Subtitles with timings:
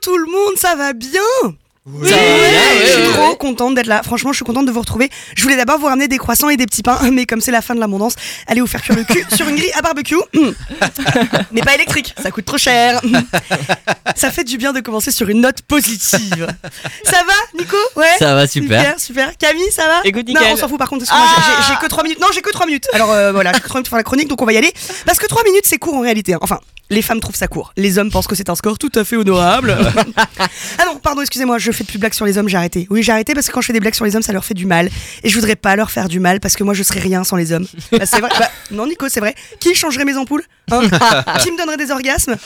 [0.00, 1.20] tout le monde, ça va bien
[1.86, 2.10] Oui.
[2.10, 3.36] Ouais, Ouais, je suis ouais, trop ouais.
[3.38, 4.02] contente d'être là.
[4.02, 5.08] Franchement, je suis contente de vous retrouver.
[5.34, 7.62] Je voulais d'abord vous ramener des croissants et des petits pains, mais comme c'est la
[7.62, 8.14] fin de l'abondance,
[8.46, 10.14] allez vous faire cuire le cul sur une grille à barbecue.
[11.52, 13.00] mais pas électrique, ça coûte trop cher.
[14.14, 16.46] ça fait du bien de commencer sur une note positive.
[17.04, 17.76] Ça va, Nico?
[17.96, 18.04] Ouais.
[18.18, 18.80] Ça va, super.
[18.80, 19.38] Super, super.
[19.38, 20.00] Camille, ça va?
[20.04, 22.20] Écoute, Non, on s'en fout par contre, parce que moi, j'ai- que 3 minutes.
[22.20, 22.88] Non, j'ai que 3 minutes.
[22.92, 24.58] Alors euh, voilà, j'ai que 3 minutes pour faire la chronique, donc on va y
[24.58, 24.72] aller.
[25.06, 26.34] Parce que 3 minutes, c'est court en réalité.
[26.34, 26.38] hein.
[26.42, 26.60] Enfin,
[26.90, 27.72] les femmes trouvent ça court.
[27.76, 29.78] Les hommes pensent que c'est un score tout à fait honorable.
[30.16, 32.86] ah non, pardon, excusez-moi, je fais plus de blagues sur les hommes, j'ai arrêté.
[32.90, 34.44] Oui, j'ai arrêté parce que quand je fais des blagues sur les hommes, ça leur
[34.44, 34.88] fait du mal.
[35.22, 37.36] Et je voudrais pas leur faire du mal parce que moi, je serais rien sans
[37.36, 37.66] les hommes.
[37.92, 38.30] Bah, c'est vrai.
[38.38, 39.34] Bah, non, Nico, c'est vrai.
[39.58, 40.82] Qui changerait mes ampoules Hein
[41.42, 42.36] Qui me donnerait des orgasmes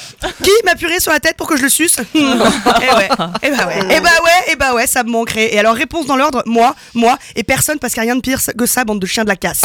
[0.42, 3.08] Qui m'appuierait sur la tête pour que je le suce Eh ouais,
[3.42, 5.54] eh bah ouais, eh bah ouais, eh bah ouais, ça me manquerait.
[5.54, 8.22] Et alors, réponse dans l'ordre, moi, moi, et personne parce qu'il n'y a rien de
[8.22, 9.62] pire que ça, bande de chiens de la casse.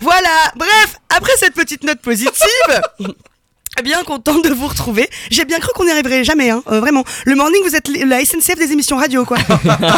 [0.00, 2.32] voilà, bref, après cette petite note positive.
[3.82, 5.08] Bien contente de vous retrouver.
[5.30, 6.62] J'ai bien cru qu'on n'y arriverait jamais, hein.
[6.70, 7.04] euh, vraiment.
[7.24, 9.38] Le morning, vous êtes la SNCF des émissions radio, quoi.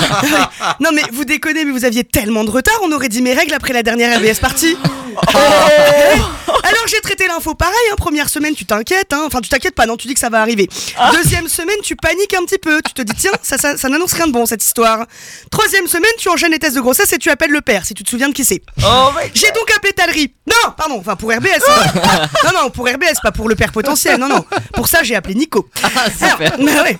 [0.80, 3.54] non mais vous déconnez, mais vous aviez tellement de retard, on aurait dit mes règles
[3.54, 4.76] après la dernière RBS partie.
[5.16, 7.94] Alors j'ai traité l'info pareil, hein.
[7.96, 9.24] première semaine tu t'inquiètes, hein.
[9.26, 10.68] enfin tu t'inquiètes pas, non tu dis que ça va arriver.
[11.12, 14.12] Deuxième semaine tu paniques un petit peu, tu te dis tiens ça, ça, ça n'annonce
[14.14, 15.06] rien de bon cette histoire.
[15.50, 18.02] Troisième semaine tu enchaînes les tests de grossesse et tu appelles le père, si tu
[18.02, 18.62] te souviens de qui c'est.
[18.84, 20.32] Oh J'ai donc appelé Talry.
[20.46, 21.48] Non, pardon, enfin pour RBS.
[21.68, 22.28] hein.
[22.44, 24.18] non, non, pour RBS, pas pour le père potentiel.
[24.18, 24.44] Non, non.
[24.74, 25.68] Pour ça, j'ai appelé Nico.
[25.82, 26.98] Alors, ouais.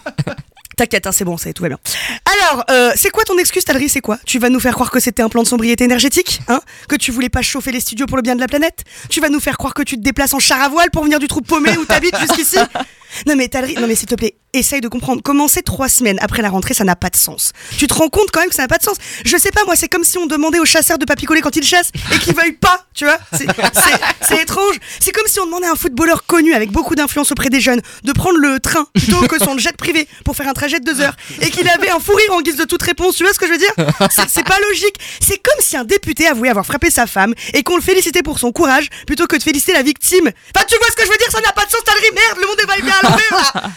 [0.77, 1.79] T'inquiète, hein, c'est bon, ça, tout va bien.
[2.25, 4.19] Alors, euh, c'est quoi ton excuse, Talry C'est quoi?
[4.27, 6.61] Tu vas nous faire croire que c'était un plan de sobriété énergétique hein?
[6.89, 8.85] Que tu voulais pas chauffer les studios pour le bien de la planète?
[9.09, 11.19] Tu vas nous faire croire que tu te déplaces en char à voile pour venir
[11.19, 12.59] du trou paumé où t'habites jusqu'ici?
[13.27, 15.23] Non mais Talry, non mais s'il te plaît, essaye de comprendre.
[15.23, 17.53] Commencer trois semaines après la rentrée, ça n'a pas de sens.
[17.79, 18.97] Tu te rends compte quand même que ça n'a pas de sens.
[19.25, 21.65] Je sais pas, moi, c'est comme si on demandait aux chasseurs de collé quand ils
[21.65, 23.19] chassent et qu'ils veuillent pas, tu vois.
[23.33, 24.77] C'est- étrange.
[25.01, 27.81] C'est comme si on demandait à un footballeur connu avec beaucoup d'influence auprès des jeunes
[28.03, 31.01] de prendre le train plutôt que son jet privé pour faire un trajet de deux
[31.01, 33.17] heures et qu'il avait un fou rire en guise de toute réponse.
[33.17, 33.73] Tu vois ce que je veux dire?
[34.29, 34.97] C'est- pas logique.
[35.21, 38.39] C'est comme si un député avouait avoir frappé sa femme et qu'on le félicitait pour
[38.39, 40.31] son courage plutôt que de féliciter la victime.
[40.55, 41.31] Enfin, tu vois ce que je veux dire?
[41.31, 42.01] Ça n'a pas de sens, Talry.
[42.15, 43.71] Merde, le monde est bien à l'envers.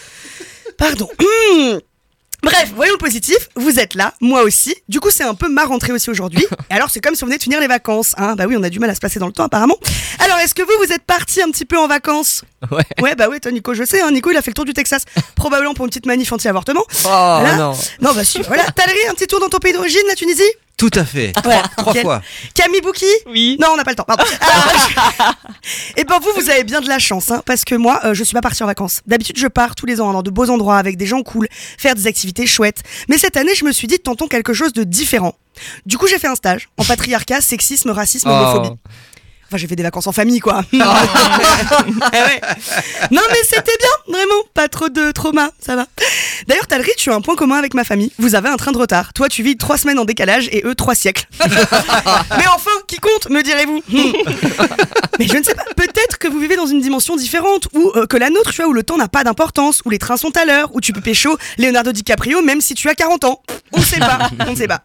[0.77, 1.09] Pardon.
[1.19, 1.77] Hmm.
[2.43, 4.75] Bref, voyons le positif, vous êtes là, moi aussi.
[4.87, 6.45] Du coup, c'est un peu ma rentrée aussi aujourd'hui.
[6.69, 8.13] Et alors, c'est comme si on venait de finir les vacances.
[8.17, 9.75] Hein bah oui, on a du mal à se placer dans le temps apparemment.
[10.23, 12.43] Alors, est-ce que vous, vous êtes parti un petit peu en vacances?
[12.71, 12.83] Ouais.
[13.01, 14.01] Ouais, bah ouais, toi, Nico, je sais.
[14.01, 15.03] Hein, Nico, il a fait le tour du Texas,
[15.35, 16.85] probablement pour une petite manif anti-avortement.
[17.05, 17.71] Oh Là- non.
[18.01, 18.63] Non, bah si, voilà.
[18.71, 20.43] Talry, un petit tour dans ton pays d'origine, la Tunisie?
[20.77, 21.33] Tout à fait.
[21.43, 22.21] Ouais, Trois fois.
[22.53, 23.57] Camille Bouki Oui.
[23.59, 24.03] Non, on n'a pas le temps.
[24.03, 24.23] Pardon.
[25.97, 28.23] et ben vous, vous avez bien de la chance, hein, parce que moi, euh, je
[28.23, 29.01] suis pas partie en vacances.
[29.07, 31.47] D'habitude, je pars tous les ans hein, dans de beaux endroits avec des gens cool,
[31.79, 32.83] faire des activités chouettes.
[33.09, 35.33] Mais cette année, je me suis dit tentons quelque chose de différent.
[35.87, 38.33] Du coup, j'ai fait un stage en patriarcat, sexisme, racisme, Oh.
[38.33, 38.77] homophobie.
[39.49, 40.61] Enfin, j'ai fait des vacances en famille, quoi.
[40.73, 42.41] Eh ouais.
[43.11, 44.43] Non, mais c'était bien, vraiment.
[44.67, 45.87] Pas trop de trauma, ça va.
[46.45, 48.11] D'ailleurs, Talry, tu as un point commun avec ma famille.
[48.19, 49.13] Vous avez un train de retard.
[49.13, 51.25] Toi, tu vis trois semaines en décalage et eux, trois siècles.
[51.39, 53.81] mais enfin, qui compte, me direz-vous?
[53.87, 54.11] Hmm.
[55.19, 55.63] Mais je ne sais pas.
[55.75, 58.69] Peut-être que vous vivez dans une dimension différente, ou euh, que la nôtre, tu vois,
[58.69, 61.01] où le temps n'a pas d'importance, où les trains sont à l'heure, où tu peux
[61.01, 63.41] pécho Leonardo DiCaprio même si tu as 40 ans.
[63.73, 64.81] On ne sait pas, on ne sait pas.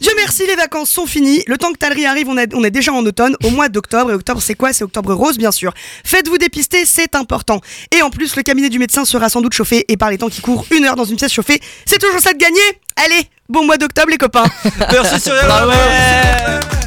[0.00, 1.42] Dieu merci, les vacances sont finies.
[1.46, 4.10] Le temps que Talry arrive, on est, on est déjà en automne, au mois d'octobre.
[4.10, 4.72] Et octobre, c'est quoi?
[4.72, 5.72] C'est octobre rose, bien sûr.
[6.04, 7.60] Faites-vous dépister, c'est important.
[7.96, 9.84] Et en plus, le cabinet du médecin sera sans doute chauffé.
[9.88, 12.32] Et par les temps qui courent, une heure dans une pièce chauffée, c'est toujours ça
[12.32, 12.60] de gagner.
[12.96, 14.44] Allez, bon mois d'octobre, les copains.
[14.92, 15.40] Merci Cyril.
[15.46, 16.79] Ouais.